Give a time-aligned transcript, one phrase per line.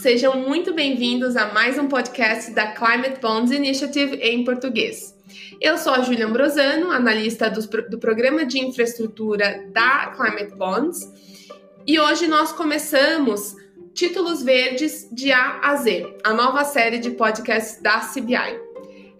[0.00, 5.14] sejam muito bem-vindos a mais um podcast da Climate Bonds Initiative em português.
[5.60, 11.06] Eu sou a Júlia Ambrosano, analista do, do programa de infraestrutura da Climate Bonds,
[11.86, 13.54] e hoje nós começamos
[13.92, 18.58] Títulos Verdes de A a Z, a nova série de podcasts da CBI.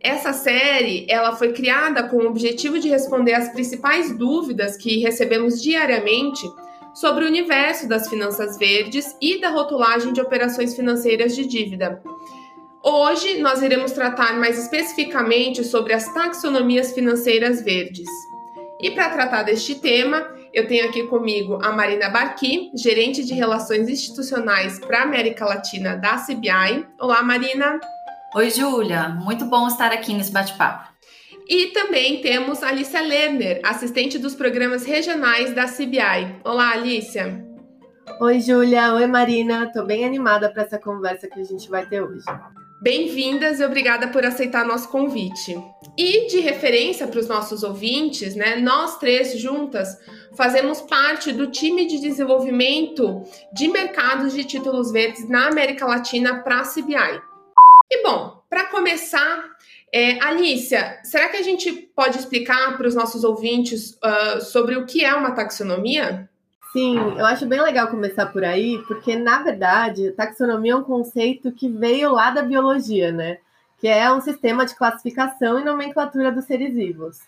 [0.01, 5.63] Essa série, ela foi criada com o objetivo de responder às principais dúvidas que recebemos
[5.63, 6.43] diariamente
[6.95, 12.03] sobre o universo das finanças verdes e da rotulagem de operações financeiras de dívida.
[12.83, 18.09] Hoje nós iremos tratar mais especificamente sobre as taxonomias financeiras verdes.
[18.81, 23.89] E para tratar deste tema, eu tenho aqui comigo a Marina Barqui, gerente de relações
[23.89, 26.87] institucionais para a América Latina da CBI.
[26.99, 27.79] Olá, Marina.
[28.35, 29.09] Oi, Júlia.
[29.11, 30.89] Muito bom estar aqui nesse bate-papo.
[31.51, 36.37] E também temos a Alicia Lerner, assistente dos programas regionais da CBI.
[36.45, 37.45] Olá, Alicia.
[38.21, 38.95] Oi, Júlia.
[38.95, 39.65] Oi, Marina.
[39.65, 42.25] Estou bem animada para essa conversa que a gente vai ter hoje.
[42.81, 45.61] Bem-vindas e obrigada por aceitar nosso convite.
[45.99, 48.55] E de referência para os nossos ouvintes, né?
[48.55, 49.99] Nós três juntas
[50.37, 56.61] fazemos parte do time de desenvolvimento de mercados de títulos verdes na América Latina para
[56.61, 57.21] a CBI.
[57.91, 59.51] E bom, para começar,
[59.93, 60.19] é,
[61.05, 65.15] será que a gente pode explicar para os nossos ouvintes uh, sobre o que é
[65.15, 66.29] uma taxonomia?
[66.73, 71.51] Sim, eu acho bem legal começar por aí, porque na verdade, taxonomia é um conceito
[71.51, 73.39] que veio lá da biologia, né?
[73.79, 77.19] Que é um sistema de classificação e nomenclatura dos seres vivos.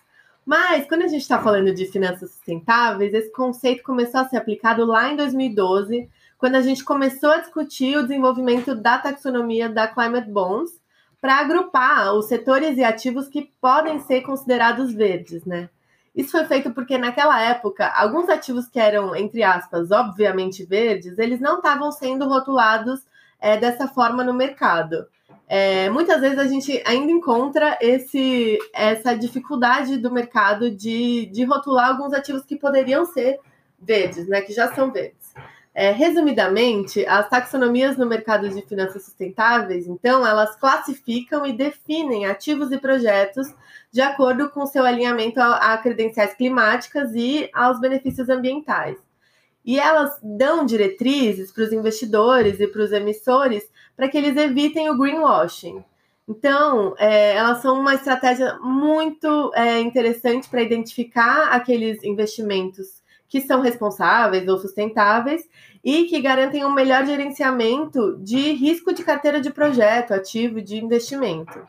[0.45, 4.85] Mas quando a gente está falando de finanças sustentáveis, esse conceito começou a ser aplicado
[4.85, 10.29] lá em 2012, quando a gente começou a discutir o desenvolvimento da taxonomia da Climate
[10.29, 10.71] Bonds,
[11.23, 15.69] para agrupar os setores e ativos que podem ser considerados verdes, né?
[16.13, 21.39] Isso foi feito porque naquela época, alguns ativos que eram, entre aspas, obviamente verdes, eles
[21.39, 22.99] não estavam sendo rotulados
[23.39, 25.07] é, dessa forma no mercado.
[25.47, 31.87] É, muitas vezes a gente ainda encontra esse, essa dificuldade do mercado de, de rotular
[31.87, 33.39] alguns ativos que poderiam ser
[33.79, 34.41] verdes, né?
[34.41, 35.22] Que já são verdes.
[35.75, 42.71] É, resumidamente, as taxonomias no mercado de finanças sustentáveis, então, elas classificam e definem ativos
[42.71, 43.47] e projetos
[43.91, 48.97] de acordo com seu alinhamento a, a credenciais climáticas e aos benefícios ambientais.
[49.65, 53.63] E elas dão diretrizes para os investidores e para os emissores
[53.95, 55.83] para que eles evitem o greenwashing.
[56.27, 63.02] Então, é, elas são uma estratégia muito é, interessante para identificar aqueles investimentos
[63.33, 65.41] que são responsáveis ou sustentáveis
[65.83, 71.67] e que garantem um melhor gerenciamento de risco de carteira de projeto, ativo de investimento.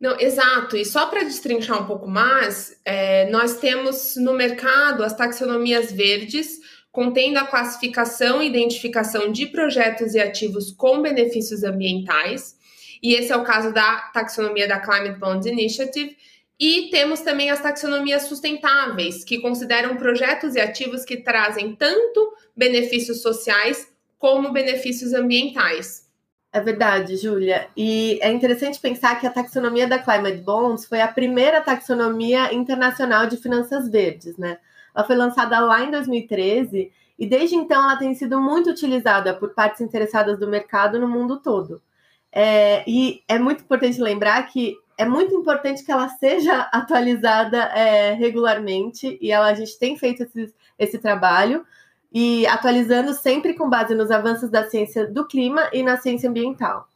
[0.00, 0.78] Não, exato.
[0.78, 6.58] E só para destrinchar um pouco mais, é, nós temos no mercado as taxonomias verdes,
[6.90, 12.56] contendo a classificação e identificação de projetos e ativos com benefícios ambientais.
[13.02, 16.16] E esse é o caso da taxonomia da Climate Bonds Initiative,
[16.60, 23.22] e temos também as taxonomias sustentáveis, que consideram projetos e ativos que trazem tanto benefícios
[23.22, 26.06] sociais como benefícios ambientais.
[26.52, 27.68] É verdade, Júlia.
[27.74, 33.26] E é interessante pensar que a taxonomia da Climate Bonds foi a primeira taxonomia internacional
[33.26, 34.58] de finanças verdes, né?
[34.94, 39.54] Ela foi lançada lá em 2013 e desde então ela tem sido muito utilizada por
[39.54, 41.80] partes interessadas do mercado no mundo todo.
[42.32, 48.12] É, e é muito importante lembrar que é muito importante que ela seja atualizada é,
[48.12, 51.64] regularmente e ela, a gente tem feito esse, esse trabalho
[52.12, 56.86] e atualizando sempre com base nos avanços da ciência do clima e na ciência ambiental.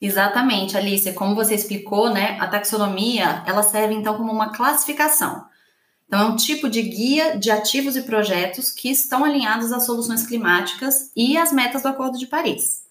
[0.00, 1.12] Exatamente, Alice.
[1.14, 5.44] Como você explicou, né, a taxonomia ela serve então como uma classificação.
[6.06, 10.24] Então, é um tipo de guia de ativos e projetos que estão alinhados às soluções
[10.24, 12.85] climáticas e às metas do Acordo de Paris.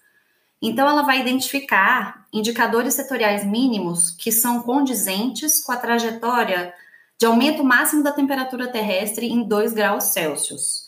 [0.62, 6.74] Então, ela vai identificar indicadores setoriais mínimos que são condizentes com a trajetória
[7.20, 10.86] de aumento máximo da temperatura terrestre em 2 graus Celsius.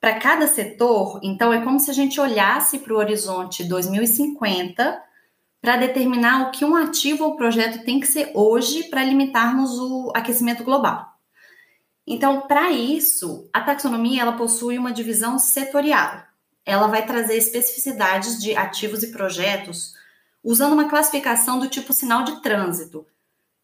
[0.00, 5.00] Para cada setor, então, é como se a gente olhasse para o horizonte 2050
[5.60, 10.10] para determinar o que um ativo ou projeto tem que ser hoje para limitarmos o
[10.12, 11.06] aquecimento global.
[12.04, 16.31] Então, para isso, a taxonomia ela possui uma divisão setorial
[16.64, 19.94] ela vai trazer especificidades de ativos e projetos
[20.42, 23.06] usando uma classificação do tipo sinal de trânsito,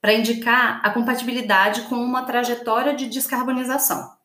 [0.00, 4.16] para indicar a compatibilidade com uma trajetória de descarbonização.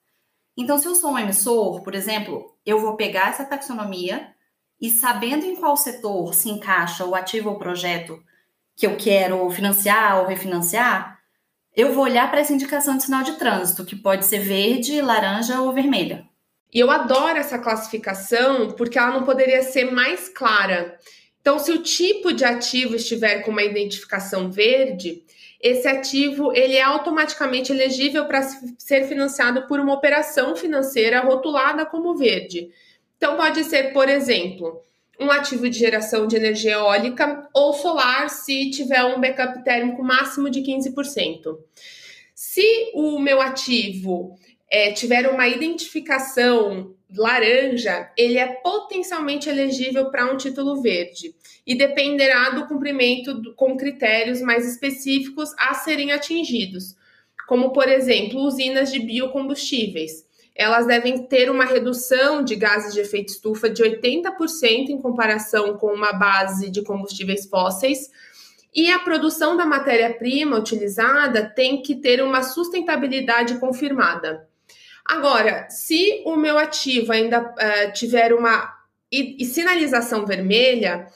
[0.56, 4.32] Então, se eu sou um emissor, por exemplo, eu vou pegar essa taxonomia
[4.80, 8.22] e, sabendo em qual setor se encaixa o ativo ou projeto
[8.76, 11.20] que eu quero financiar ou refinanciar,
[11.76, 15.60] eu vou olhar para essa indicação de sinal de trânsito, que pode ser verde, laranja
[15.60, 16.28] ou vermelha.
[16.74, 20.98] E eu adoro essa classificação porque ela não poderia ser mais clara.
[21.40, 25.24] Então, se o tipo de ativo estiver com uma identificação verde,
[25.62, 28.42] esse ativo ele é automaticamente elegível para
[28.78, 32.70] ser financiado por uma operação financeira rotulada como verde.
[33.18, 34.82] Então, pode ser, por exemplo,
[35.20, 40.50] um ativo de geração de energia eólica ou solar, se tiver um backup térmico máximo
[40.50, 41.58] de 15%.
[42.34, 44.38] Se o meu ativo
[44.74, 52.50] é, tiver uma identificação laranja, ele é potencialmente elegível para um título verde e dependerá
[52.50, 56.96] do cumprimento do, com critérios mais específicos a serem atingidos,
[57.48, 60.26] como, por exemplo, usinas de biocombustíveis.
[60.56, 65.94] Elas devem ter uma redução de gases de efeito estufa de 80% em comparação com
[65.94, 68.10] uma base de combustíveis fósseis.
[68.74, 74.52] E a produção da matéria-prima utilizada tem que ter uma sustentabilidade confirmada.
[75.06, 78.74] Agora, se o meu ativo ainda uh, tiver uma
[79.12, 81.08] e, e sinalização vermelha,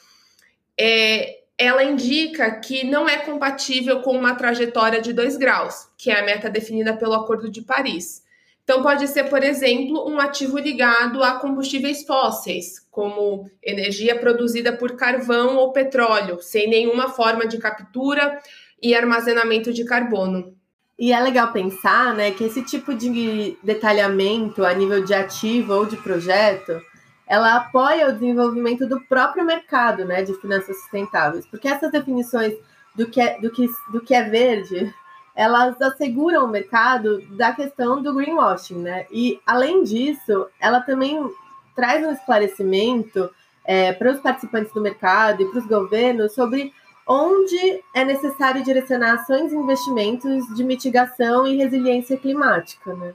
[0.80, 6.20] é, ela indica que não é compatível com uma trajetória de 2 graus, que é
[6.20, 8.24] a meta definida pelo Acordo de Paris.
[8.64, 14.98] Então, pode ser, por exemplo, um ativo ligado a combustíveis fósseis, como energia produzida por
[14.98, 18.40] carvão ou petróleo, sem nenhuma forma de captura
[18.84, 20.57] e armazenamento de carbono.
[21.00, 25.86] E é legal pensar né, que esse tipo de detalhamento a nível de ativo ou
[25.86, 26.82] de projeto,
[27.28, 32.54] ela apoia o desenvolvimento do próprio mercado né, de finanças sustentáveis, porque essas definições
[32.96, 34.92] do que é, do que, do que é verde,
[35.36, 39.06] elas asseguram o mercado da questão do greenwashing, né?
[39.12, 41.32] E além disso, ela também
[41.76, 43.30] traz um esclarecimento
[43.64, 46.74] é, para os participantes do mercado e para os governos sobre
[47.08, 52.94] onde é necessário direcionar ações e investimentos de mitigação e resiliência climática.
[52.94, 53.14] Né?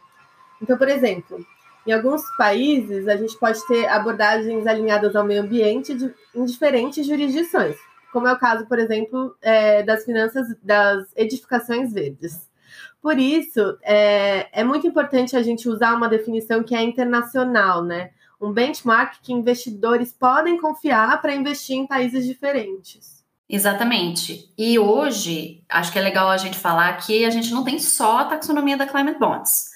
[0.60, 1.44] Então, por exemplo,
[1.86, 7.06] em alguns países, a gente pode ter abordagens alinhadas ao meio ambiente de, em diferentes
[7.06, 7.76] jurisdições,
[8.12, 12.50] como é o caso, por exemplo, é, das finanças das edificações verdes.
[13.02, 18.10] Por isso, é, é muito importante a gente usar uma definição que é internacional, né?
[18.40, 23.21] Um benchmark que investidores podem confiar para investir em países diferentes.
[23.48, 24.52] Exatamente.
[24.56, 28.20] E hoje, acho que é legal a gente falar que a gente não tem só
[28.20, 29.70] a taxonomia da Climate Bonds.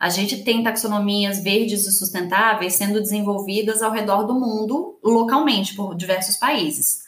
[0.00, 5.94] A gente tem taxonomias verdes e sustentáveis sendo desenvolvidas ao redor do mundo, localmente, por
[5.94, 7.00] diversos países.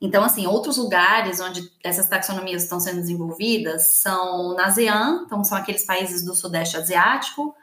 [0.00, 5.58] Então, assim, outros lugares onde essas taxonomias estão sendo desenvolvidas são na ASEAN, então são
[5.58, 7.54] aqueles países do Sudeste Asiático,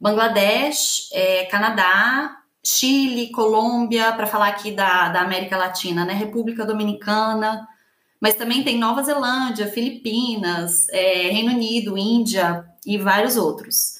[0.00, 6.14] Bangladesh, é, Canadá, Chile, Colômbia, para falar aqui da, da América Latina, né?
[6.14, 7.68] República Dominicana,
[8.20, 13.98] mas também tem Nova Zelândia, Filipinas, é, Reino Unido, Índia e vários outros.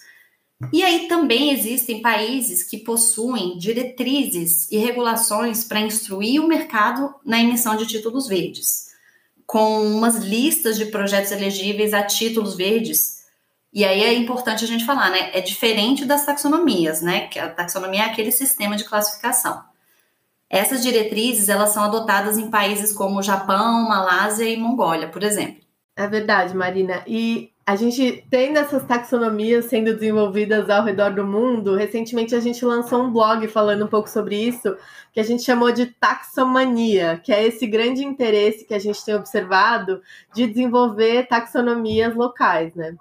[0.73, 7.39] E aí também existem países que possuem diretrizes e regulações para instruir o mercado na
[7.39, 8.93] emissão de títulos verdes,
[9.47, 13.14] com umas listas de projetos elegíveis a títulos verdes
[13.75, 15.31] e aí é importante a gente falar, né?
[15.33, 17.27] É diferente das taxonomias, né?
[17.27, 19.65] Que a taxonomia é aquele sistema de classificação.
[20.49, 25.61] Essas diretrizes, elas são adotadas em países como Japão, Malásia e Mongólia, por exemplo.
[25.97, 27.03] É verdade, Marina.
[27.05, 31.75] E a gente tem dessas taxonomias sendo desenvolvidas ao redor do mundo.
[31.75, 34.77] Recentemente a gente lançou um blog falando um pouco sobre isso,
[35.13, 39.17] que a gente chamou de taxomania, que é esse grande interesse que a gente tem
[39.17, 40.01] observado
[40.33, 42.95] de desenvolver taxonomias locais, né?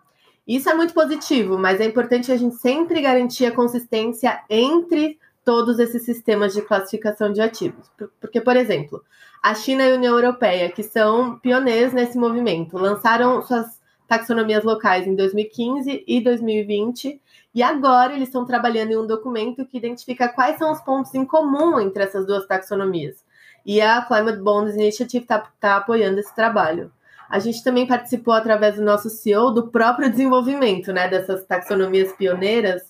[0.47, 5.79] Isso é muito positivo, mas é importante a gente sempre garantir a consistência entre todos
[5.79, 7.89] esses sistemas de classificação de ativos.
[8.19, 9.03] Porque, por exemplo,
[9.41, 15.07] a China e a União Europeia, que são pioneiros nesse movimento, lançaram suas taxonomias locais
[15.07, 17.21] em 2015 e 2020,
[17.55, 21.25] e agora eles estão trabalhando em um documento que identifica quais são os pontos em
[21.25, 23.23] comum entre essas duas taxonomias.
[23.65, 26.91] E a Climate Bonds Initiative está tá apoiando esse trabalho.
[27.33, 32.83] A gente também participou através do nosso CEO do próprio desenvolvimento, né, dessas taxonomias pioneiras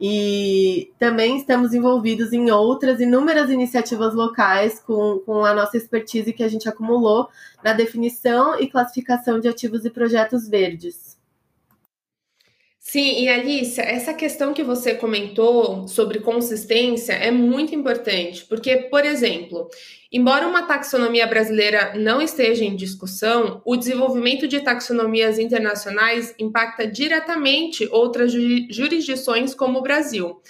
[0.00, 6.44] e também estamos envolvidos em outras inúmeras iniciativas locais com, com a nossa expertise que
[6.44, 7.28] a gente acumulou
[7.60, 11.07] na definição e classificação de ativos e projetos verdes.
[12.90, 19.04] Sim, e Alicia, essa questão que você comentou sobre consistência é muito importante, porque, por
[19.04, 19.68] exemplo,
[20.10, 27.86] embora uma taxonomia brasileira não esteja em discussão, o desenvolvimento de taxonomias internacionais impacta diretamente
[27.92, 30.40] outras jurisdições como o Brasil.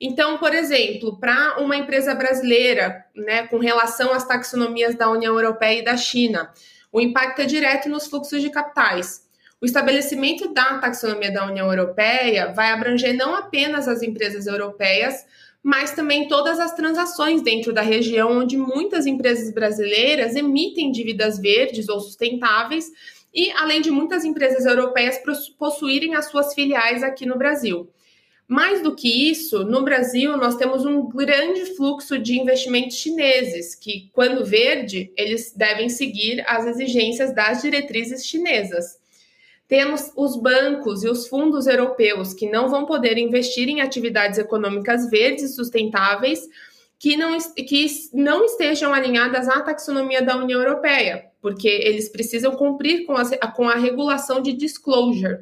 [0.00, 5.80] Então, por exemplo, para uma empresa brasileira, né, com relação às taxonomias da União Europeia
[5.80, 6.52] e da China,
[6.92, 9.28] o impacto é direto nos fluxos de capitais.
[9.62, 15.26] O estabelecimento da taxonomia da União Europeia vai abranger não apenas as empresas europeias,
[15.62, 21.90] mas também todas as transações dentro da região onde muitas empresas brasileiras emitem dívidas verdes
[21.90, 22.90] ou sustentáveis
[23.34, 25.20] e além de muitas empresas europeias
[25.58, 27.90] possuírem as suas filiais aqui no Brasil.
[28.48, 34.10] Mais do que isso, no Brasil nós temos um grande fluxo de investimentos chineses, que,
[34.12, 38.98] quando verde, eles devem seguir as exigências das diretrizes chinesas.
[39.70, 45.08] Temos os bancos e os fundos europeus que não vão poder investir em atividades econômicas
[45.08, 46.40] verdes e sustentáveis
[46.98, 53.06] que não, que não estejam alinhadas à taxonomia da União Europeia, porque eles precisam cumprir
[53.06, 55.38] com a, com a regulação de disclosure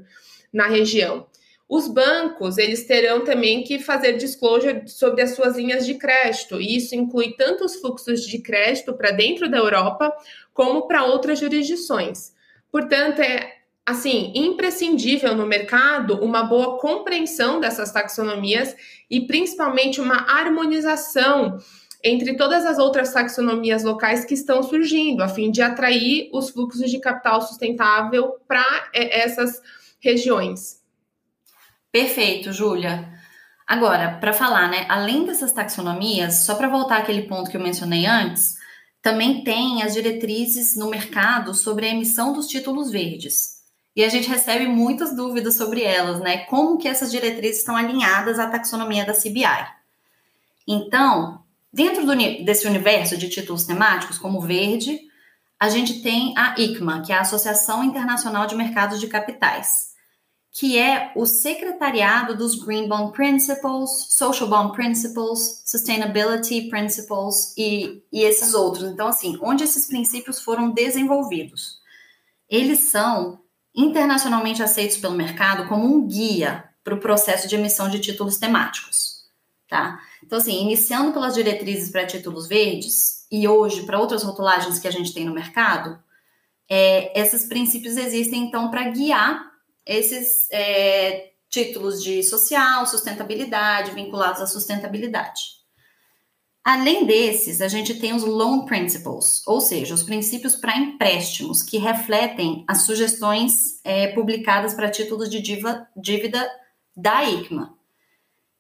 [0.53, 1.27] na região.
[1.67, 6.77] Os bancos, eles terão também que fazer disclosure sobre as suas linhas de crédito, e
[6.77, 10.15] isso inclui tanto os fluxos de crédito para dentro da Europa,
[10.53, 12.35] como para outras jurisdições.
[12.71, 13.58] Portanto, é
[13.89, 18.77] assim, imprescindível no mercado uma boa compreensão dessas taxonomias
[19.11, 21.57] e principalmente uma harmonização
[22.05, 26.91] entre todas as outras taxonomias locais que estão surgindo, a fim de atrair os fluxos
[26.91, 29.59] de capital sustentável para é, essas
[29.99, 30.83] regiões.
[31.91, 33.09] Perfeito, Júlia.
[33.67, 38.05] Agora, para falar, né, além dessas taxonomias, só para voltar àquele ponto que eu mencionei
[38.05, 38.55] antes,
[39.01, 43.58] também tem as diretrizes no mercado sobre a emissão dos títulos verdes
[43.95, 46.39] e a gente recebe muitas dúvidas sobre elas, né?
[46.45, 49.67] Como que essas diretrizes estão alinhadas à taxonomia da CBI.
[50.67, 51.43] Então,
[51.73, 52.15] dentro do,
[52.45, 55.01] desse universo de títulos temáticos, como verde,
[55.59, 59.89] a gente tem a ICMA, que é a Associação Internacional de Mercados de Capitais,
[60.53, 68.23] que é o secretariado dos Green Bond Principles, Social Bond Principles, Sustainability Principles e, e
[68.23, 68.91] esses outros.
[68.91, 71.79] Então, assim, onde esses princípios foram desenvolvidos.
[72.49, 73.41] Eles são
[73.79, 79.29] internacionalmente aceitos pelo mercado como um guia para o processo de emissão de títulos temáticos,
[79.69, 80.01] tá?
[80.25, 84.91] Então, assim, iniciando pelas diretrizes para títulos verdes e hoje para outras rotulagens que a
[84.91, 85.97] gente tem no mercado,
[86.69, 89.49] é, esses princípios existem, então, para guiar
[89.87, 95.58] esses é, títulos de social, sustentabilidade, vinculados à sustentabilidade.
[96.71, 101.79] Além desses, a gente tem os loan principles, ou seja, os princípios para empréstimos, que
[101.79, 106.47] refletem as sugestões é, publicadas para títulos de diva, dívida
[106.95, 107.75] da ICMA.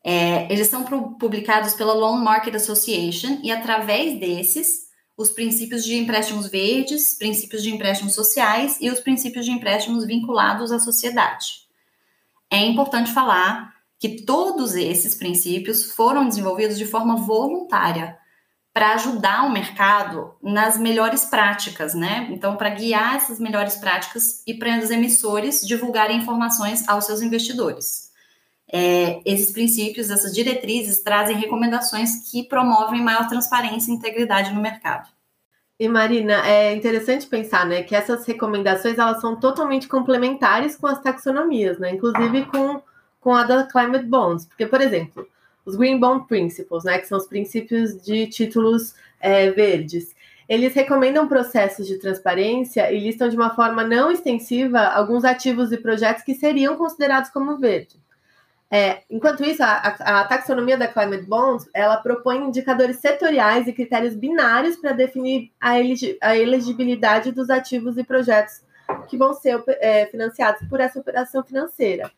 [0.02, 0.84] É, eles são
[1.18, 7.74] publicados pela Loan Market Association e, através desses, os princípios de empréstimos verdes, princípios de
[7.74, 11.68] empréstimos sociais e os princípios de empréstimos vinculados à sociedade.
[12.50, 18.16] É importante falar que todos esses princípios foram desenvolvidos de forma voluntária
[18.72, 22.28] para ajudar o mercado nas melhores práticas, né?
[22.30, 28.12] Então, para guiar essas melhores práticas e para os emissores divulgarem informações aos seus investidores.
[28.70, 35.08] É, esses princípios, essas diretrizes, trazem recomendações que promovem maior transparência e integridade no mercado.
[35.80, 41.00] E Marina, é interessante pensar, né, que essas recomendações elas são totalmente complementares com as
[41.00, 41.92] taxonomias, né?
[41.94, 42.80] Inclusive com
[43.20, 44.46] com a da Climate Bonds.
[44.46, 45.26] Porque, por exemplo,
[45.64, 50.14] os Green Bond Principles, né, que são os princípios de títulos é, verdes,
[50.48, 55.76] eles recomendam processos de transparência e listam de uma forma não extensiva alguns ativos e
[55.76, 58.00] projetos que seriam considerados como verde.
[58.70, 64.14] É, enquanto isso, a, a, taxonomia da Climate Bonds ela propõe indicadores setoriais e critérios
[64.14, 65.72] binários para definir a,
[66.20, 68.62] a, elegibilidade dos ativos e projetos
[69.08, 72.10] que vão ser é, financiados por essa operação financeira.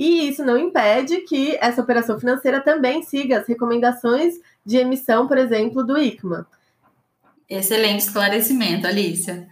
[0.00, 4.32] E isso não impede que essa operação financeira também siga as recomendações
[4.64, 6.46] de emissão, por exemplo, do ICMA.
[7.46, 9.46] Excelente esclarecimento, Alicia.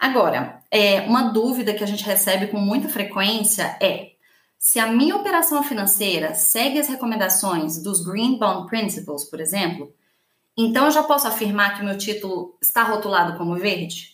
[0.00, 4.14] Agora, é, uma dúvida que a gente recebe com muita frequência é
[4.58, 9.94] se a minha operação financeira segue as recomendações dos Green Bond Principles, por exemplo,
[10.58, 14.11] então eu já posso afirmar que o meu título está rotulado como verde?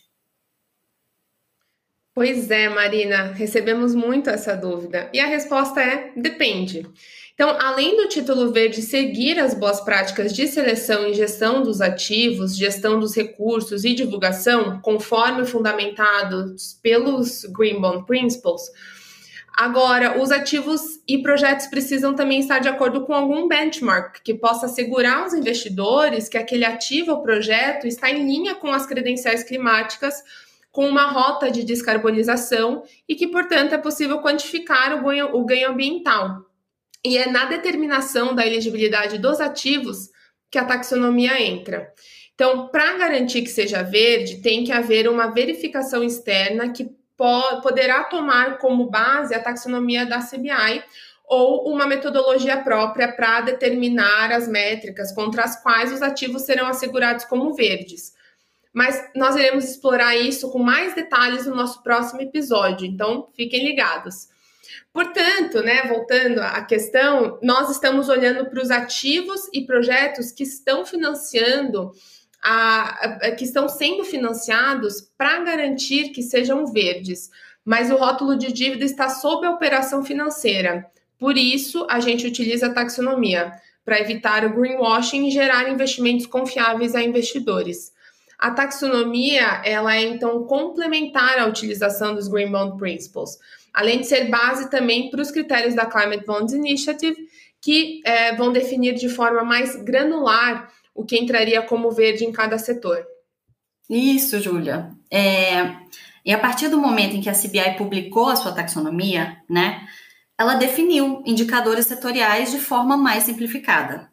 [2.19, 5.09] Pois é, Marina, recebemos muito essa dúvida.
[5.13, 6.85] E a resposta é: depende.
[7.33, 12.57] Então, além do título verde seguir as boas práticas de seleção e gestão dos ativos,
[12.57, 18.63] gestão dos recursos e divulgação, conforme fundamentados pelos Green Bond Principles,
[19.55, 24.65] agora os ativos e projetos precisam também estar de acordo com algum benchmark que possa
[24.65, 30.21] assegurar aos investidores que aquele ativo ou projeto está em linha com as credenciais climáticas
[30.71, 35.71] com uma rota de descarbonização e que, portanto, é possível quantificar o ganho, o ganho
[35.71, 36.45] ambiental.
[37.03, 40.09] E é na determinação da elegibilidade dos ativos
[40.51, 41.91] que a taxonomia entra.
[42.33, 48.05] Então, para garantir que seja verde, tem que haver uma verificação externa que po poderá
[48.05, 50.81] tomar como base a taxonomia da CBI
[51.25, 57.25] ou uma metodologia própria para determinar as métricas contra as quais os ativos serão assegurados
[57.25, 58.13] como verdes.
[58.73, 64.27] Mas nós iremos explorar isso com mais detalhes no nosso próximo episódio, então fiquem ligados.
[64.93, 70.85] Portanto, né, voltando à questão, nós estamos olhando para os ativos e projetos que estão
[70.85, 71.91] financiando,
[72.43, 77.29] a, a, que estão sendo financiados para garantir que sejam verdes,
[77.65, 80.85] mas o rótulo de dívida está sob a operação financeira.
[81.17, 83.51] Por isso, a gente utiliza a taxonomia
[83.83, 87.91] para evitar o greenwashing e gerar investimentos confiáveis a investidores.
[88.39, 93.37] A taxonomia, ela é então complementar à utilização dos Green Bond Principles,
[93.73, 97.17] além de ser base também para os critérios da Climate Bonds Initiative,
[97.61, 102.57] que é, vão definir de forma mais granular o que entraria como verde em cada
[102.57, 103.05] setor.
[103.89, 104.89] Isso, Júlia.
[105.11, 105.75] É,
[106.23, 109.85] e a partir do momento em que a CBI publicou a sua taxonomia, né,
[110.37, 114.09] ela definiu indicadores setoriais de forma mais simplificada.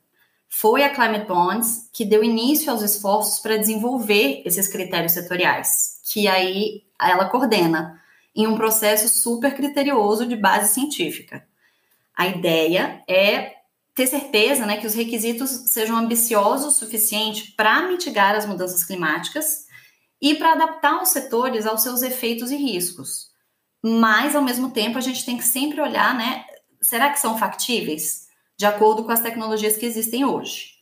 [0.48, 6.26] Foi a Climate Bonds que deu início aos esforços para desenvolver esses critérios setoriais, que
[6.28, 8.00] aí ela coordena
[8.34, 11.46] em um processo super criterioso de base científica.
[12.14, 13.56] A ideia é
[13.94, 19.66] ter certeza né, que os requisitos sejam ambiciosos o suficiente para mitigar as mudanças climáticas
[20.20, 23.30] e para adaptar os setores aos seus efeitos e riscos,
[23.82, 26.44] mas ao mesmo tempo a gente tem que sempre olhar, né?
[26.80, 28.25] Será que são factíveis
[28.56, 30.76] de acordo com as tecnologias que existem hoje?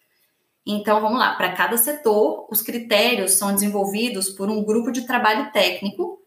[0.66, 5.52] Então vamos lá, para cada setor, os critérios são desenvolvidos por um grupo de trabalho
[5.52, 6.19] técnico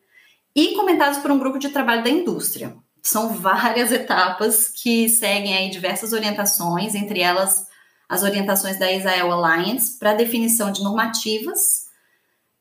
[0.56, 2.76] e comentados por um grupo de trabalho da indústria.
[3.02, 7.66] São várias etapas que seguem aí diversas orientações, entre elas
[8.08, 11.88] as orientações da Israel Alliance para definição de normativas,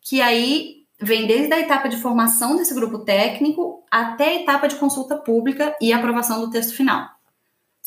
[0.00, 4.76] que aí vem desde a etapa de formação desse grupo técnico até a etapa de
[4.76, 7.15] consulta pública e aprovação do texto final.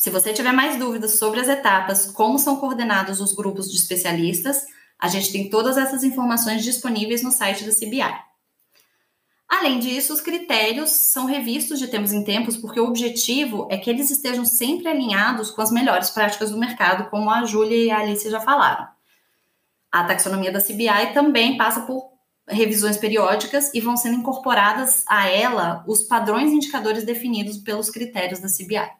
[0.00, 4.64] Se você tiver mais dúvidas sobre as etapas, como são coordenados os grupos de especialistas,
[4.98, 8.18] a gente tem todas essas informações disponíveis no site da CBI.
[9.46, 13.90] Além disso, os critérios são revistos de tempos em tempos, porque o objetivo é que
[13.90, 17.98] eles estejam sempre alinhados com as melhores práticas do mercado, como a Júlia e a
[17.98, 18.88] Alice já falaram.
[19.92, 22.10] A taxonomia da CBI também passa por
[22.48, 28.48] revisões periódicas e vão sendo incorporadas a ela os padrões indicadores definidos pelos critérios da
[28.48, 28.99] CBI.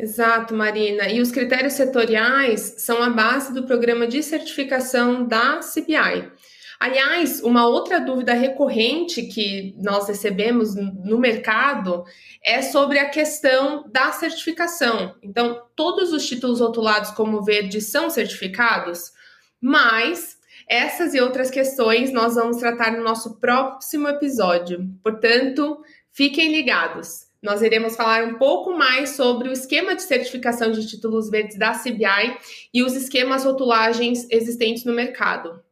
[0.00, 1.10] Exato, Marina.
[1.10, 6.32] E os critérios setoriais são a base do programa de certificação da CBI.
[6.80, 12.02] Aliás, uma outra dúvida recorrente que nós recebemos no mercado
[12.42, 15.14] é sobre a questão da certificação.
[15.22, 19.12] Então, todos os títulos rotulados como verde são certificados,
[19.60, 24.88] mas essas e outras questões nós vamos tratar no nosso próximo episódio.
[25.02, 25.78] Portanto,
[26.10, 27.29] fiquem ligados.
[27.42, 31.72] Nós iremos falar um pouco mais sobre o esquema de certificação de títulos verdes da
[31.72, 32.36] CBI
[32.72, 35.62] e os esquemas rotulagens existentes no mercado.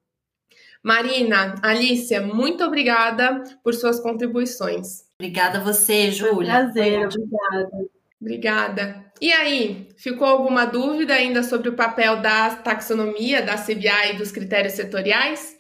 [0.83, 5.05] Marina, Alicia, muito obrigada por suas contribuições.
[5.21, 6.53] Obrigada a você, Júlia.
[6.53, 7.89] Prazer, obrigada.
[8.21, 9.05] Obrigada.
[9.21, 14.33] E aí, ficou alguma dúvida ainda sobre o papel da taxonomia, da CBI e dos
[14.33, 15.58] critérios setoriais?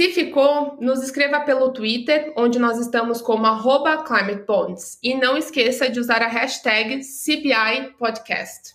[0.00, 3.44] Se ficou, nos escreva pelo Twitter, onde nós estamos como
[4.02, 4.98] ClimateBonds.
[5.02, 8.72] E não esqueça de usar a hashtag CBI Podcast.